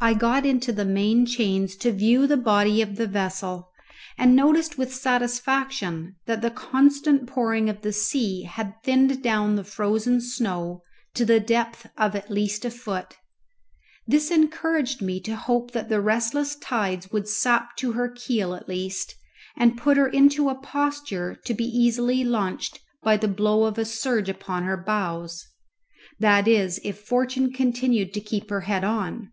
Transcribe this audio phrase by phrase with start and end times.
[0.00, 3.70] I got into the main chains to view the body of the vessel,
[4.18, 9.62] and noticed with satisfaction that the constant pouring of the sea had thinned down the
[9.62, 10.82] frozen snow
[11.14, 13.16] to the depth of at least a foot.
[14.06, 18.68] This encouraged me to hope that the restless tides would sap to her keel at
[18.70, 19.14] least,
[19.56, 23.84] and put her into a posture to be easily launched by the blow of a
[23.84, 25.46] surge upon her bows
[26.18, 29.30] that is if fortune continued to keep her head on.